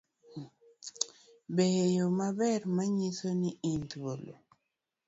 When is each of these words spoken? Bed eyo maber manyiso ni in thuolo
Bed 1.55 1.73
eyo 1.87 2.05
maber 2.19 2.61
manyiso 2.75 3.29
ni 3.41 3.51
in 3.71 3.81
thuolo 3.91 4.33